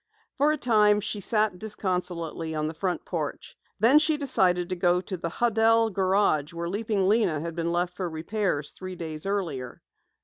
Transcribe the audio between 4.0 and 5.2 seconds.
decided to go to